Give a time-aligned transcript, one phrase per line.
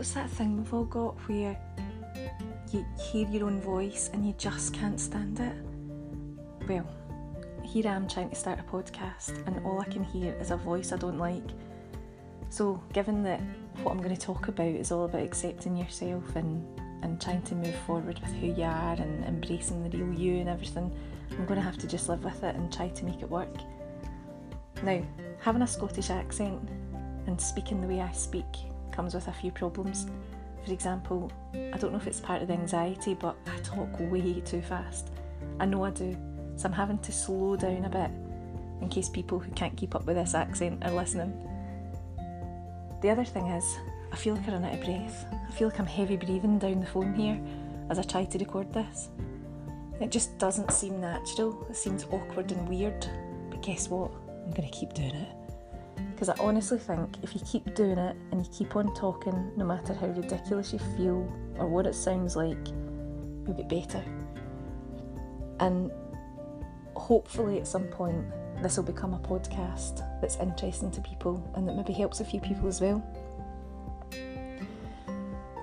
[0.00, 1.54] what's that thing we've all got where
[2.72, 5.54] you hear your own voice and you just can't stand it?
[6.66, 6.88] Well,
[7.62, 10.56] here I am trying to start a podcast, and all I can hear is a
[10.56, 11.44] voice I don't like.
[12.48, 13.42] So, given that
[13.82, 16.66] what I'm going to talk about is all about accepting yourself and,
[17.02, 20.48] and trying to move forward with who you are and embracing the real you and
[20.48, 20.90] everything,
[21.32, 23.54] I'm going to have to just live with it and try to make it work.
[24.82, 25.02] Now,
[25.40, 26.66] having a Scottish accent
[27.26, 28.46] and speaking the way I speak
[29.00, 30.06] comes with a few problems.
[30.62, 34.42] For example, I don't know if it's part of the anxiety, but I talk way
[34.42, 35.08] too fast.
[35.58, 36.14] I know I do,
[36.56, 38.10] so I'm having to slow down a bit
[38.82, 41.32] in case people who can't keep up with this accent are listening.
[43.00, 43.64] The other thing is,
[44.12, 45.24] I feel like I run out of breath.
[45.48, 47.40] I feel like I'm heavy breathing down the phone here
[47.88, 49.08] as I try to record this.
[49.98, 53.06] It just doesn't seem natural, it seems awkward and weird,
[53.48, 54.10] but guess what?
[54.44, 55.39] I'm going to keep doing it.
[56.20, 59.64] Because I honestly think if you keep doing it and you keep on talking, no
[59.64, 62.58] matter how ridiculous you feel or what it sounds like,
[63.46, 64.04] you'll get better.
[65.60, 65.90] And
[66.94, 68.22] hopefully at some point,
[68.62, 72.38] this will become a podcast that's interesting to people and that maybe helps a few
[72.38, 73.02] people as well.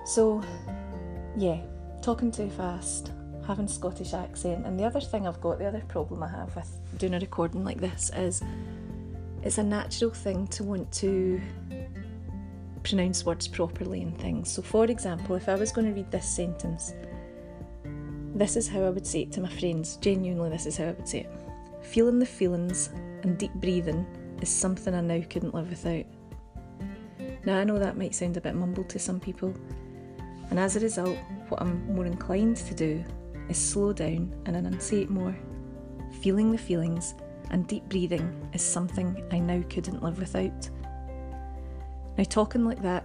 [0.06, 0.42] So,
[1.36, 1.60] yeah,
[2.02, 3.12] talking too fast,
[3.46, 6.68] having Scottish accent, and the other thing I've got, the other problem I have with
[6.98, 8.42] doing a recording like this is
[9.42, 11.40] it's a natural thing to want to
[12.82, 14.50] pronounce words properly and things.
[14.50, 16.94] So, for example, if I was going to read this sentence,
[18.34, 19.96] this is how I would say it to my friends.
[19.96, 21.30] Genuinely, this is how I would say it.
[21.84, 22.90] Feeling the feelings
[23.22, 24.06] and deep breathing
[24.40, 26.04] is something I now couldn't live without.
[27.44, 29.54] Now, I know that might sound a bit mumbled to some people,
[30.50, 31.16] and as a result,
[31.48, 33.04] what I'm more inclined to do
[33.48, 35.36] is slow down and enunciate more.
[36.20, 37.14] Feeling the feelings
[37.50, 40.70] and deep breathing is something I now couldn't live without.
[42.16, 43.04] Now, talking like that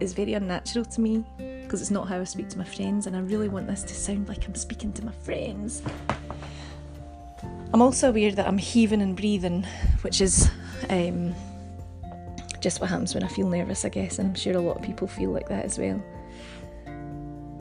[0.00, 3.16] is very unnatural to me because it's not how I speak to my friends, and
[3.16, 5.82] I really want this to sound like I'm speaking to my friends.
[7.72, 9.64] I'm also aware that I'm heaving and breathing,
[10.02, 10.50] which is
[10.90, 11.34] um,
[12.60, 14.82] just what happens when I feel nervous, I guess, and I'm sure a lot of
[14.82, 16.02] people feel like that as well.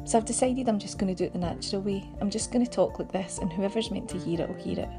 [0.04, 2.04] So I've decided I'm just going to do it the natural way.
[2.20, 4.80] I'm just going to talk like this, and whoever's meant to hear it will hear
[4.80, 4.90] it.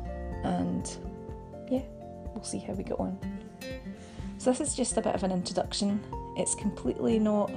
[0.44, 0.96] And
[1.70, 1.82] yeah,
[2.34, 3.18] we'll see how we get on.
[4.38, 6.02] So this is just a bit of an introduction.
[6.36, 7.50] It's completely not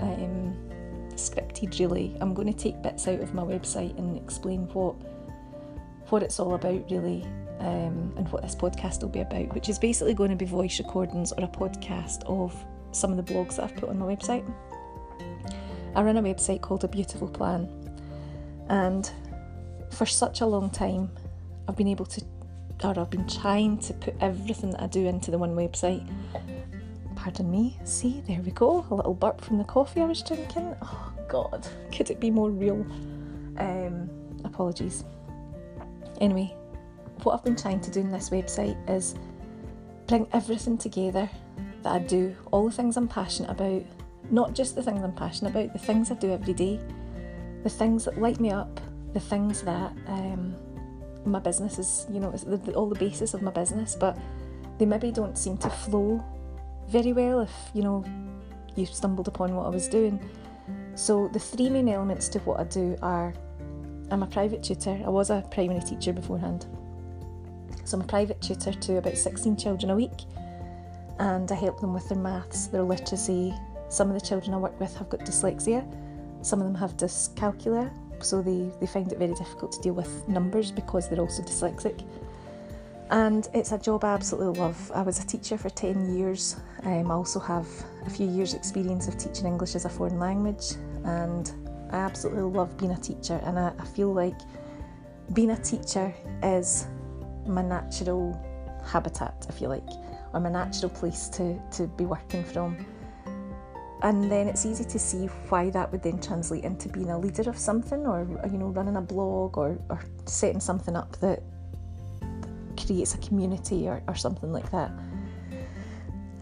[0.00, 0.56] um,
[1.10, 2.16] scripted, really.
[2.20, 4.94] I'm going to take bits out of my website and explain what
[6.08, 7.22] what it's all about, really,
[7.58, 10.78] um, and what this podcast will be about, which is basically going to be voice
[10.78, 12.54] recordings or a podcast of
[12.90, 14.44] some of the blogs that I've put on my website.
[15.94, 17.68] I run a website called A Beautiful Plan,
[18.68, 19.10] and
[19.90, 21.10] for such a long time,
[21.68, 22.24] I've been able to,
[22.84, 26.06] or I've been trying to put everything that I do into the one website.
[27.14, 27.78] Pardon me.
[27.84, 28.84] See, there we go.
[28.90, 30.74] A little burp from the coffee I was drinking.
[30.82, 32.84] Oh God, could it be more real?
[33.58, 34.10] Um,
[34.44, 35.04] apologies.
[36.20, 36.54] Anyway,
[37.22, 39.14] what I've been trying to do in this website is
[40.06, 41.28] bring everything together
[41.82, 43.82] that I do, all the things I'm passionate about,
[44.30, 46.80] not just the things I'm passionate about, the things I do every day,
[47.62, 48.80] the things that light me up,
[49.12, 50.54] the things that um,
[51.24, 54.18] my business is, you know, the, the, all the basis of my business, but
[54.78, 56.24] they maybe don't seem to flow
[56.88, 58.04] very well if, you know,
[58.74, 60.20] you stumbled upon what I was doing.
[60.94, 63.34] So the three main elements to what I do are
[64.10, 65.00] I'm a private tutor.
[65.04, 66.66] I was a primary teacher beforehand.
[67.84, 70.24] So I'm a private tutor to about 16 children a week
[71.18, 73.54] and I help them with their maths, their literacy.
[73.88, 75.86] Some of the children I work with have got dyslexia,
[76.42, 77.90] some of them have dyscalculia,
[78.24, 82.04] so they, they find it very difficult to deal with numbers because they're also dyslexic.
[83.10, 84.90] And it's a job I absolutely love.
[84.94, 86.56] I was a teacher for 10 years.
[86.84, 87.68] Um, I also have
[88.06, 91.52] a few years' experience of teaching English as a foreign language, and
[91.90, 94.40] I absolutely love being a teacher, and I, I feel like
[95.34, 96.12] being a teacher
[96.42, 96.86] is
[97.46, 98.40] my natural
[98.84, 99.88] habitat, if you like,
[100.32, 102.84] or my natural place to, to be working from.
[104.02, 107.48] And then it's easy to see why that would then translate into being a leader
[107.48, 111.42] of something, or you know, running a blog, or, or setting something up that
[112.76, 114.90] creates a community, or, or something like that.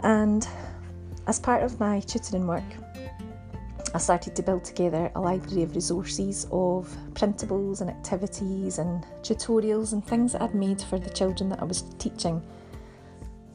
[0.03, 0.49] And
[1.27, 2.65] as part of my tutoring work,
[3.93, 9.93] I started to build together a library of resources of printables and activities and tutorials
[9.93, 12.41] and things that I'd made for the children that I was teaching.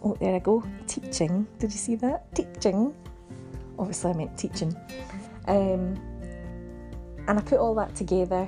[0.03, 1.47] Oh, there I go, teaching.
[1.57, 2.35] Did you see that?
[2.35, 2.93] Teaching.
[3.77, 4.75] Obviously, I meant teaching.
[5.47, 5.99] Um,
[7.27, 8.47] and I put all that together,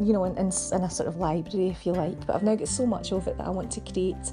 [0.00, 2.26] you know, in, in, in a sort of library, if you like.
[2.26, 4.32] But I've now got so much of it that I want to create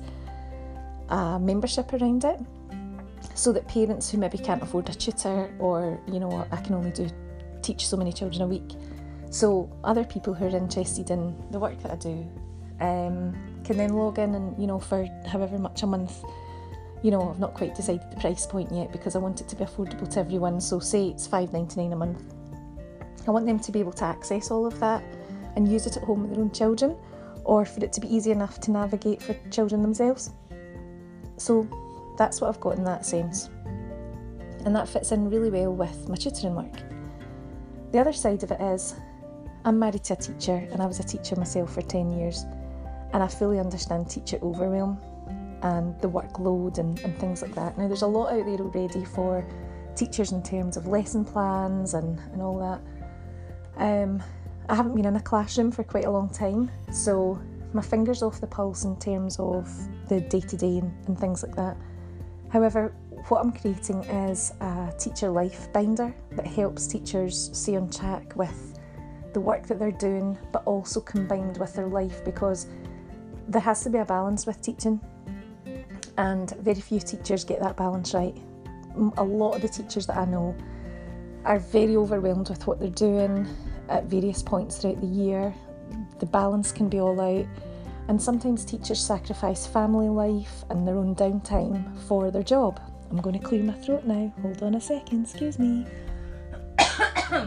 [1.10, 2.40] a membership around it.
[3.34, 6.92] so that parents who maybe can't afford a tutor or, you know, I can only
[6.92, 7.10] do
[7.62, 8.76] teach so many children a week.
[9.30, 12.26] So other people who are interested in the work that I do
[12.80, 16.24] um, can then log in and, you know, for however much a month,
[17.06, 19.56] you know, I've not quite decided the price point yet because I want it to
[19.56, 20.60] be affordable to everyone.
[20.60, 22.34] So say it's five ninety nine a month.
[23.28, 25.04] I want them to be able to access all of that
[25.56, 26.98] and use it at home with their own children,
[27.44, 30.32] or for it to be easy enough to navigate for children themselves.
[31.38, 31.68] So
[32.18, 33.52] that's what I've got in that sense.
[34.66, 36.74] And that fits in really well with my tutoring work.
[37.92, 38.96] The other side of it is
[39.64, 42.46] I'm married to a teacher and I was a teacher myself for 10 years
[43.14, 45.00] and I fully understand teacher overwhelm
[45.66, 47.76] and the workload and, and things like that.
[47.76, 49.44] Now, there's a lot out there already for
[49.96, 52.82] teachers in terms of lesson plans and, and all that.
[53.78, 54.22] Um,
[54.70, 57.42] I haven't been in a classroom for quite a long time, so
[57.74, 59.68] my fingers off the pulse in terms of
[60.08, 61.76] the day to day and things like that.
[62.50, 62.94] However,
[63.30, 68.80] what I'm creating is a teacher life binder that helps teachers stay on track with
[69.34, 72.68] the work that they're doing, but also combined with their life because
[73.48, 75.02] there has to be a balance with teaching,
[76.18, 78.36] and very few teachers get that balance right.
[79.18, 80.56] A lot of the teachers that I know
[81.44, 83.48] are very overwhelmed with what they're doing
[83.90, 85.54] at various points throughout the year.
[86.20, 87.46] The balance can be all out,
[88.08, 92.80] and sometimes teachers sacrifice family life and their own downtime for their job.
[93.12, 94.34] I'm going to clear my throat now.
[94.42, 95.86] Hold on a second, excuse me.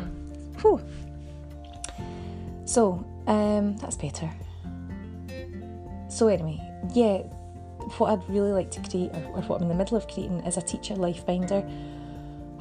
[0.60, 0.80] Whew.
[2.64, 4.30] So, um, that's better.
[6.08, 6.60] So, anyway,
[6.94, 7.22] yeah,
[7.96, 10.40] what I'd really like to create, or, or what I'm in the middle of creating,
[10.40, 11.60] is a teacher life binder,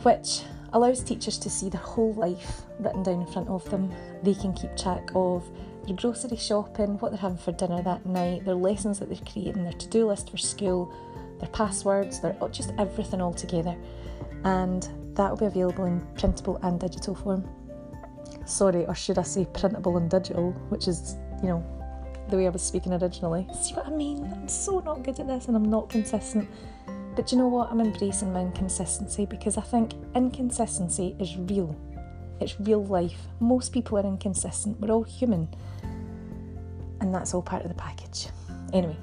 [0.04, 0.42] which
[0.74, 3.92] allows teachers to see their whole life written down in front of them.
[4.24, 5.50] They can keep track of
[5.86, 9.64] their grocery shopping, what they're having for dinner that night, their lessons that they're creating,
[9.64, 10.94] their to do list for school,
[11.40, 13.76] their passwords, their oh, just everything all together.
[14.44, 17.48] And that will be available in printable and digital form.
[18.46, 21.77] Sorry, or should I say printable and digital, which is, you know,
[22.30, 23.48] the way I was speaking originally.
[23.62, 24.24] See what I mean?
[24.32, 26.50] I'm so not good at this and I'm not consistent.
[27.16, 27.72] But you know what?
[27.72, 31.76] I'm embracing my inconsistency because I think inconsistency is real.
[32.40, 33.28] It's real life.
[33.40, 34.80] Most people are inconsistent.
[34.80, 35.48] We're all human.
[37.02, 38.28] And that's all part of the package.
[38.74, 38.98] Anyway,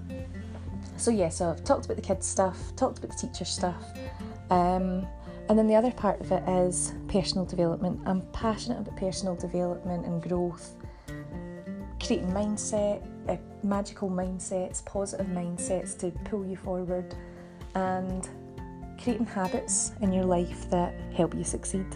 [0.97, 3.83] so yeah, so I've talked about the kids stuff, talked about the teacher stuff.
[4.51, 5.07] Um,
[5.49, 8.01] and then the other part of it is personal development.
[8.07, 10.77] I'm passionate about personal development and growth,
[12.01, 13.07] creating mindset,
[13.63, 17.15] magical mindsets, positive mindsets to pull you forward,
[17.75, 18.29] and
[19.03, 21.87] creating habits in your life that help you succeed.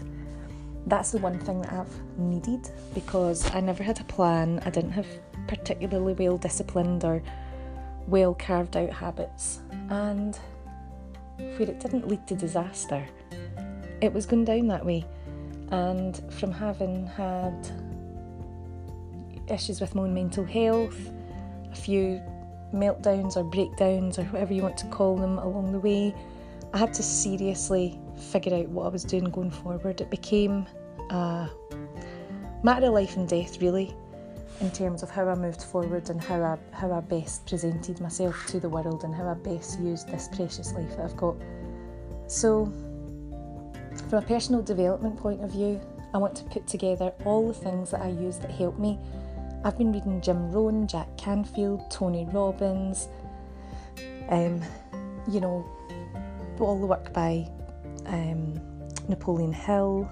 [0.87, 4.91] That's the one thing that I've needed because I never had a plan, I didn't
[4.91, 5.07] have
[5.47, 7.21] particularly well disciplined or
[8.07, 9.59] well carved out habits,
[9.89, 10.37] and
[11.37, 13.05] where it didn't lead to disaster,
[14.01, 15.05] it was going down that way.
[15.71, 17.69] And from having had
[19.47, 21.11] issues with my own mental health,
[21.71, 22.21] a few
[22.73, 26.13] meltdowns or breakdowns or whatever you want to call them along the way,
[26.73, 30.01] I had to seriously figure out what I was doing going forward.
[30.01, 30.67] It became
[31.09, 31.49] a
[32.63, 33.95] matter of life and death, really,
[34.61, 38.45] in terms of how I moved forward and how I how I best presented myself
[38.47, 41.35] to the world and how I best used this precious life that I've got.
[42.27, 42.65] So,
[44.09, 45.81] from a personal development point of view,
[46.13, 48.99] I want to put together all the things that I use that help me
[49.61, 53.09] I've been reading Jim Rohn, Jack Canfield, Tony Robbins,
[54.29, 54.61] um,
[55.29, 55.69] you know,
[56.59, 57.45] all the work by
[58.05, 58.53] um,
[59.09, 60.09] Napoleon Hill,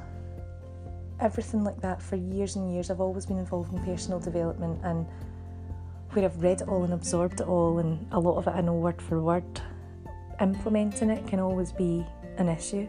[1.21, 2.91] everything like that for years and years.
[2.91, 5.05] I've always been involved in personal development and
[6.11, 8.59] where I've read it all and absorbed it all, and a lot of it I
[8.59, 9.61] know word for word,
[10.41, 12.05] implementing it can always be
[12.37, 12.87] an issue.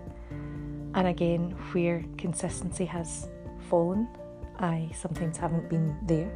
[0.94, 3.28] And again, where consistency has
[3.68, 4.08] fallen
[4.58, 6.30] I sometimes haven't been there.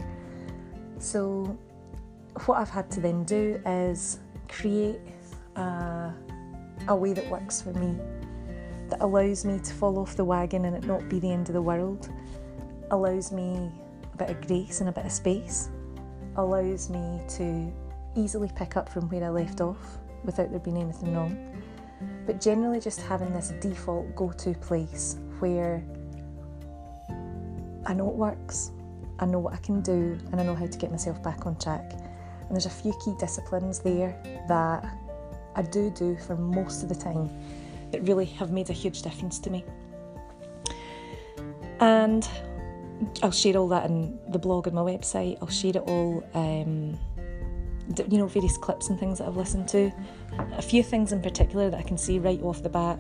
[0.99, 1.59] So,
[2.47, 5.01] what I've had to then do is create
[5.57, 6.13] a,
[6.89, 7.99] a way that works for me,
[8.89, 11.55] that allows me to fall off the wagon and it not be the end of
[11.55, 12.09] the world,
[12.91, 13.71] allows me
[14.13, 15.71] a bit of grace and a bit of space,
[16.37, 17.73] allows me to
[18.15, 21.49] easily pick up from where I left off without there being anything wrong.
[22.27, 25.85] But generally, just having this default go to place where
[27.87, 28.71] I know it works,
[29.19, 31.57] I know what I can do, and I know how to get myself back on
[31.59, 31.93] track.
[31.93, 34.17] And there's a few key disciplines there
[34.49, 34.85] that
[35.55, 37.31] I do do for most of the time
[37.91, 39.65] that really have made a huge difference to me.
[41.81, 42.29] And
[43.23, 45.39] I'll share all that in the blog and my website.
[45.41, 46.99] I'll share it all um,
[47.97, 49.93] you know, various clips and things that I've listened to.
[50.57, 52.99] A few things in particular that I can see right off the bat.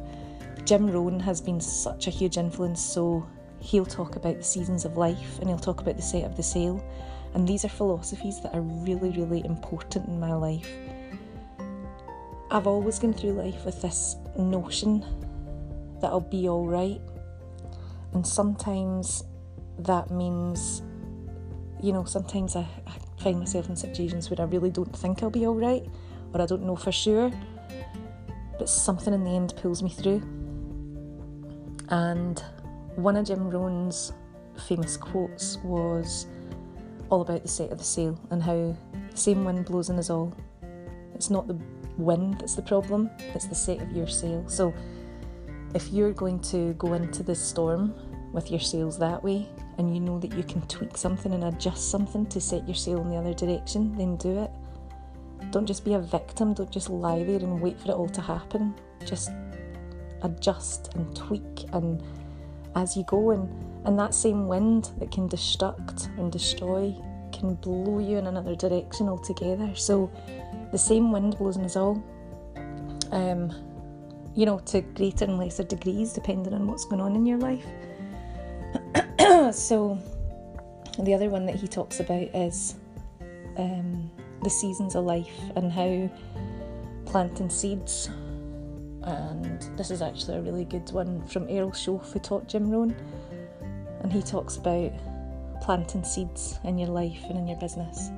[0.65, 3.27] Jim Rohn has been such a huge influence, so
[3.62, 6.42] he'll talk about the seasons of life and he'll talk about the set of the
[6.42, 6.85] sail.
[7.35, 10.69] And these are philosophies that are really, really important in my life.
[12.50, 15.00] I've always gone through life with this notion
[16.00, 17.00] that I'll be alright.
[18.12, 19.25] And sometimes
[19.78, 20.83] that means,
[21.81, 25.31] you know, sometimes I, I find myself in situations where I really don't think I'll
[25.31, 25.87] be alright
[26.35, 27.31] or I don't know for sure.
[28.59, 30.21] But something in the end pulls me through.
[31.88, 32.42] And
[32.97, 34.13] one of Jim Rohn's
[34.67, 36.27] famous quotes was
[37.11, 38.77] all about the set of the sail and how
[39.11, 40.33] the same wind blows in us all.
[41.15, 41.59] It's not the
[41.97, 44.45] wind that's the problem, it's the set of your sail.
[44.49, 44.75] So
[45.75, 47.95] if you're going to go into the storm
[48.33, 51.91] with your sails that way and you know that you can tweak something and adjust
[51.91, 54.51] something to set your sail in the other direction, then do it.
[55.51, 58.21] Don't just be a victim, don't just lie there and wait for it all to
[58.21, 58.75] happen.
[59.05, 59.31] Just
[60.23, 62.03] adjust and tweak and
[62.75, 63.49] as you go and
[63.85, 66.95] and that same wind that can destruct and destroy
[67.33, 69.75] can blow you in another direction altogether.
[69.75, 70.11] So
[70.71, 72.02] the same wind blows in us all.
[73.11, 73.52] Um,
[74.35, 77.64] you know, to greater and lesser degrees, depending on what's going on in your life.
[79.55, 79.99] so,
[81.00, 82.76] the other one that he talks about is
[83.59, 84.11] um,
[84.43, 86.11] the seasons of life and how
[87.05, 88.09] planting seeds.
[89.05, 92.95] And this is actually a really good one from Earl Shoaff, who taught Jim Rohn.
[94.03, 94.93] And he talks about
[95.61, 98.11] planting seeds in your life and in your business.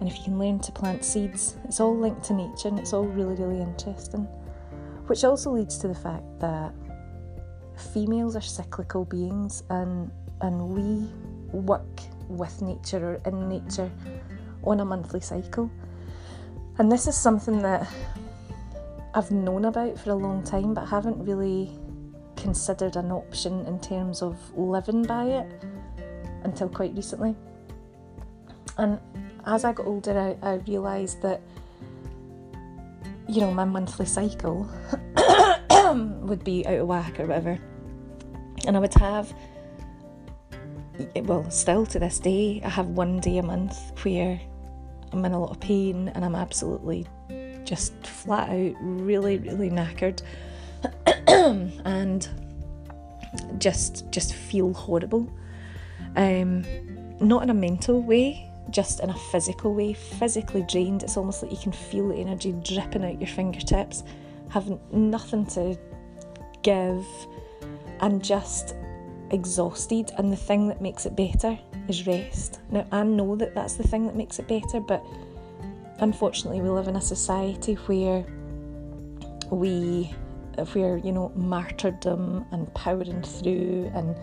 [0.00, 2.92] And if you can learn to plant seeds, it's all linked to nature and it's
[2.92, 4.24] all really, really interesting.
[5.06, 6.72] Which also leads to the fact that
[7.76, 10.10] females are cyclical beings and
[10.42, 11.06] and we
[11.52, 13.90] work with nature or in nature
[14.64, 15.70] on a monthly cycle.
[16.78, 17.86] And this is something that
[19.14, 21.70] I've known about for a long time but haven't really
[22.36, 25.64] considered an option in terms of living by it
[26.44, 27.34] until quite recently.
[28.78, 28.98] And
[29.46, 31.40] as I got older, I, I realised that
[33.30, 34.68] you know, my monthly cycle
[36.22, 37.58] would be out of whack or whatever.
[38.66, 39.32] And I would have,
[41.14, 44.40] well, still to this day, I have one day a month where
[45.12, 47.06] I'm in a lot of pain and I'm absolutely
[47.70, 50.22] just flat out really, really knackered
[51.84, 52.28] and
[53.58, 55.32] just just feel horrible.
[56.16, 56.64] Um,
[57.20, 61.04] not in a mental way, just in a physical way, physically drained.
[61.04, 64.02] It's almost like you can feel the energy dripping out your fingertips,
[64.48, 65.78] having nothing to
[66.64, 67.06] give,
[68.00, 68.74] and just
[69.30, 70.10] exhausted.
[70.18, 72.58] And the thing that makes it better is rest.
[72.72, 75.04] Now, I know that that's the thing that makes it better, but
[76.00, 78.24] unfortunately, we live in a society where
[79.50, 80.12] we,
[80.72, 84.16] where, you know, martyrdom and powering through and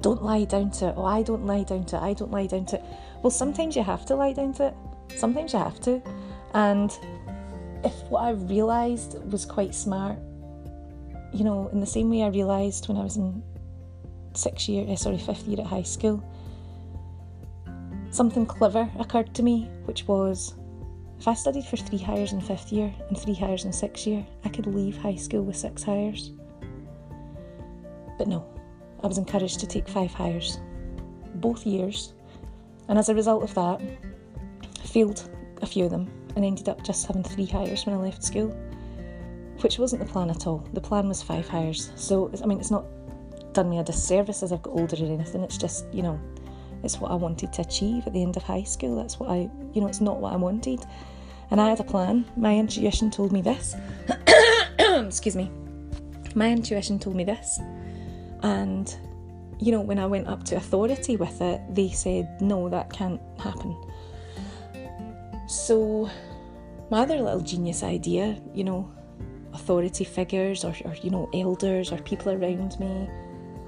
[0.00, 0.94] don't lie down to it.
[0.96, 2.02] Oh, I don't lie down to it.
[2.02, 2.84] I don't lie down to it.
[3.22, 4.74] Well, sometimes you have to lie down to it.
[5.16, 6.02] Sometimes you have to.
[6.54, 6.90] And
[7.84, 10.18] if what I realised was quite smart,
[11.32, 13.42] you know, in the same way I realised when I was in
[14.34, 16.22] sixth year, uh, sorry, fifth year at high school,
[18.10, 20.54] something clever occurred to me, which was
[21.22, 24.26] if I studied for three Highers in fifth year and three Highers in sixth year,
[24.44, 26.36] I could leave high school with six Highers.
[28.18, 28.44] But no,
[29.04, 30.58] I was encouraged to take five Highers,
[31.36, 32.14] both years,
[32.88, 33.80] and as a result of that,
[34.82, 35.30] I failed
[35.62, 38.48] a few of them and ended up just having three Highers when I left school,
[39.60, 40.68] which wasn't the plan at all.
[40.72, 42.84] The plan was five Highers, So, I mean, it's not
[43.52, 46.20] done me a disservice as I've got older or anything, it's just, you know,
[46.82, 48.96] it's what I wanted to achieve at the end of high school.
[48.96, 50.84] That's what I, you know, it's not what I wanted.
[51.52, 52.24] And I had a plan.
[52.36, 53.76] My intuition told me this.
[54.78, 55.50] Excuse me.
[56.34, 57.60] My intuition told me this.
[58.42, 58.96] And
[59.62, 63.20] you know, when I went up to authority with it, they said, no, that can't
[63.38, 63.76] happen.
[65.46, 66.10] So,
[66.90, 68.90] my other little genius idea, you know,
[69.52, 73.08] authority figures or, or, you know, elders or people around me,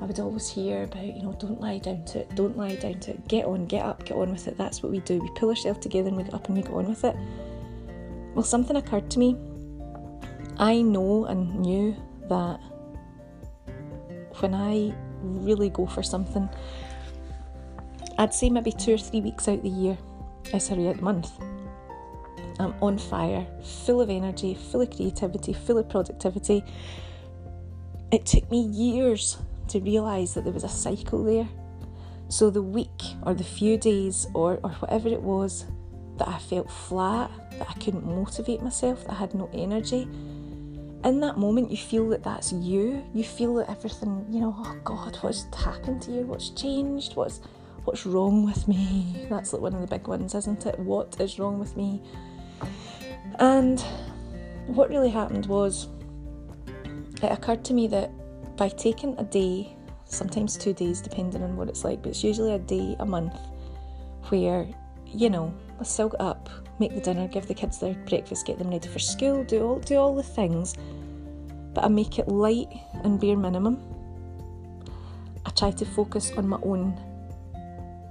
[0.00, 2.98] I would always hear about, you know, don't lie down to it, don't lie down
[3.00, 4.58] to it, get on, get up, get on with it.
[4.58, 5.20] That's what we do.
[5.20, 7.14] We pull ourselves together and we get up and we go on with it.
[8.34, 9.36] Well, something occurred to me.
[10.58, 11.96] I know and knew
[12.28, 12.60] that
[14.40, 16.48] when I really go for something,
[18.18, 19.98] I'd say maybe two or three weeks out the year,
[20.52, 21.30] uh, sorry, out the month,
[22.58, 26.64] I'm on fire, full of energy, full of creativity, full of productivity.
[28.12, 29.38] It took me years
[29.68, 31.48] to realise that there was a cycle there.
[32.28, 35.66] So the week or the few days or, or whatever it was
[36.18, 40.02] that I felt flat, that I couldn't motivate myself, that I had no energy.
[41.04, 43.04] In that moment, you feel that that's you.
[43.12, 46.21] You feel that everything, you know, oh God, what's happened to you?
[46.23, 47.16] What's changed?
[47.16, 47.40] What's
[47.85, 49.26] what's wrong with me?
[49.28, 50.78] That's like one of the big ones, isn't it?
[50.78, 52.00] What is wrong with me?
[53.38, 53.80] And
[54.66, 55.88] what really happened was
[57.23, 58.11] it occurred to me that
[58.56, 62.52] by taking a day, sometimes two days, depending on what it's like, but it's usually
[62.54, 63.37] a day a month
[64.28, 64.66] where,
[65.14, 68.59] you know, I still get up, make the dinner, give the kids their breakfast, get
[68.59, 70.75] them ready for school, do all do all the things,
[71.73, 72.68] but I make it light
[73.02, 73.83] and bare minimum.
[75.47, 76.99] I try to focus on my own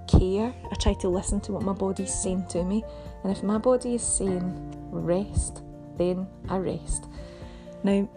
[0.07, 0.53] care.
[0.71, 2.83] I try to listen to what my body's saying to me.
[3.23, 5.61] And if my body is saying rest,
[5.97, 7.05] then I rest.
[7.83, 8.07] Now,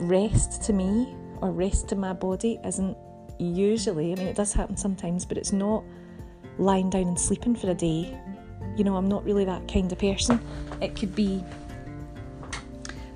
[0.00, 2.96] rest to me or rest to my body isn't
[3.38, 5.84] usually, I mean, it does happen sometimes, but it's not
[6.58, 8.18] lying down and sleeping for a day.
[8.76, 10.40] You know, I'm not really that kind of person.
[10.80, 11.42] It could be,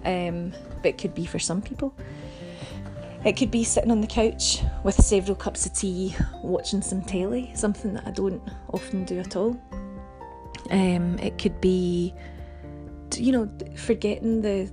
[0.05, 1.95] um, but it could be for some people.
[3.25, 7.53] It could be sitting on the couch with several cups of tea, watching some telly,
[7.55, 9.61] something that I don't often do at all.
[10.71, 12.15] Um, it could be,
[13.17, 14.73] you know, forgetting the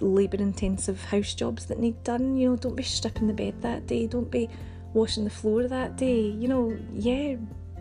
[0.00, 2.36] labour intensive house jobs that need done.
[2.36, 4.48] You know, don't be stripping the bed that day, don't be
[4.92, 6.20] washing the floor that day.
[6.20, 7.36] You know, yeah,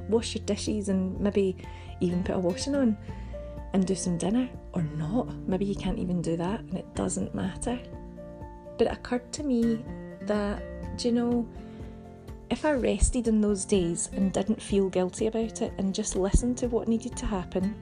[0.10, 1.56] wash your dishes and maybe
[2.01, 2.98] even put a washing on
[3.74, 5.34] and do some dinner or not.
[5.48, 7.80] Maybe you can't even do that and it doesn't matter.
[8.78, 9.84] But it occurred to me
[10.22, 10.63] that,
[11.00, 11.48] you know,
[12.50, 16.58] if I rested in those days and didn't feel guilty about it and just listened
[16.58, 17.75] to what needed to happen,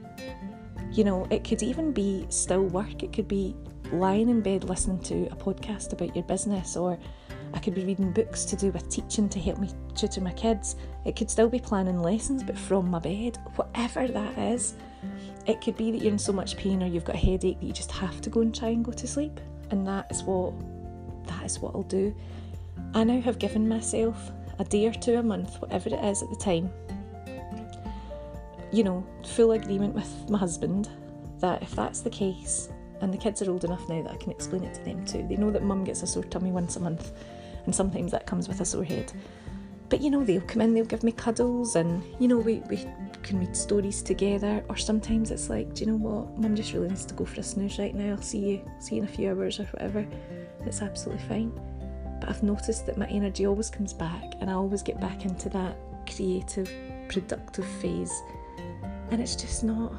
[0.92, 3.02] you know, it could even be still work.
[3.02, 3.56] It could be
[3.92, 6.98] lying in bed listening to a podcast about your business, or
[7.54, 10.76] I could be reading books to do with teaching to help me tutor my kids.
[11.04, 13.38] It could still be planning lessons, but from my bed.
[13.56, 14.74] Whatever that is,
[15.46, 17.66] it could be that you're in so much pain or you've got a headache that
[17.66, 19.40] you just have to go and try and go to sleep.
[19.70, 20.52] And that is what
[21.26, 22.14] that is what I'll do.
[22.94, 26.30] I now have given myself a day or two a month, whatever it is at
[26.30, 26.70] the time.
[28.72, 30.90] You know, full agreement with my husband
[31.40, 32.68] that if that's the case,
[33.00, 35.24] and the kids are old enough now that I can explain it to them too.
[35.28, 37.12] They know that mum gets a sore tummy once a month,
[37.68, 39.12] and sometimes that comes with a sore head.
[39.90, 42.86] But you know, they'll come in, they'll give me cuddles, and you know, we, we
[43.22, 44.64] can read stories together.
[44.70, 47.40] Or sometimes it's like, do you know what, mum just really needs to go for
[47.40, 48.12] a snooze right now.
[48.12, 50.06] I'll see you, see you in a few hours or whatever.
[50.64, 51.52] It's absolutely fine.
[52.20, 55.50] But I've noticed that my energy always comes back, and I always get back into
[55.50, 55.76] that
[56.10, 56.72] creative,
[57.10, 58.22] productive phase,
[59.10, 59.92] and it's just not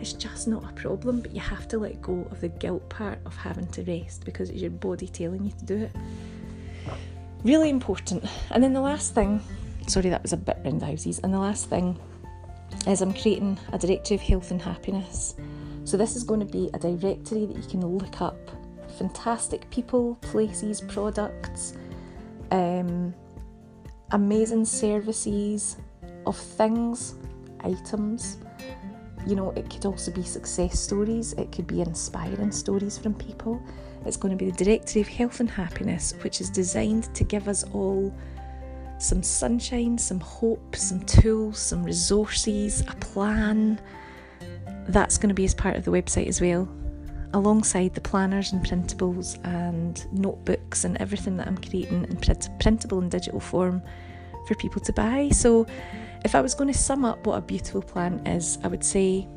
[0.00, 3.18] it's just not a problem, but you have to let go of the guilt part
[3.24, 5.92] of having to rest because it's your body telling you to do it.
[7.46, 8.24] Really important.
[8.50, 9.40] And then the last thing,
[9.86, 11.96] sorry, that was a bit round the houses, and the last thing
[12.88, 15.36] is I'm creating a directory of health and happiness.
[15.84, 18.36] So this is going to be a directory that you can look up
[18.98, 21.74] fantastic people, places, products,
[22.50, 23.14] um,
[24.10, 25.76] amazing services
[26.26, 27.14] of things,
[27.60, 28.38] items
[29.26, 33.60] you know, it could also be success stories, it could be inspiring stories from people.
[34.06, 37.48] It's going to be the Directory of Health and Happiness, which is designed to give
[37.48, 38.14] us all
[38.98, 43.80] some sunshine, some hope, some tools, some resources, a plan.
[44.88, 46.68] That's going to be as part of the website as well,
[47.34, 53.00] alongside the planners and printables and notebooks and everything that I'm creating in print- printable
[53.00, 53.82] and digital form
[54.46, 55.30] for people to buy.
[55.30, 55.66] So,
[56.24, 59.28] if I was going to sum up what a beautiful plan is, I would say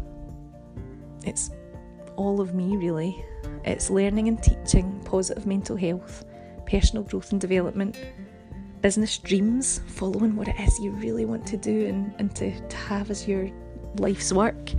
[1.26, 1.50] it's
[2.16, 3.24] all of me really.
[3.66, 6.26] It's learning and teaching, positive mental health,
[6.66, 7.98] personal growth and development,
[8.82, 12.78] business dreams, following what it is you really want to do and, and to, to
[12.78, 13.50] have as your
[13.98, 14.72] life's work,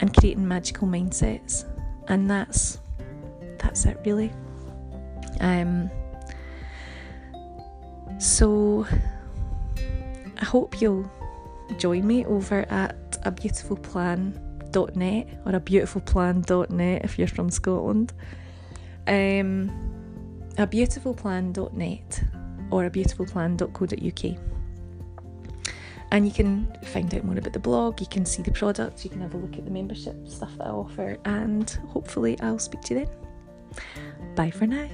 [0.00, 1.64] and creating magical mindsets.
[2.08, 2.78] And that's
[3.58, 4.32] that's it really.
[5.40, 5.90] Um
[8.18, 8.86] so
[10.40, 11.10] I hope you'll
[11.78, 13.30] join me over at a
[14.76, 18.12] beautifulplan.net or a beautifulplan.net if you're from Scotland.
[19.06, 19.70] Um,
[20.58, 22.24] a beautifulplan.net
[22.70, 24.38] or a beautifulplan.co.uk.
[26.12, 29.10] And you can find out more about the blog, you can see the products, you
[29.10, 32.82] can have a look at the membership stuff that I offer, and hopefully I'll speak
[32.82, 34.34] to you then.
[34.36, 34.88] Bye for now.